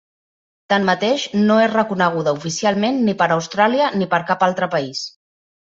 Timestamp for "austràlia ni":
3.39-4.13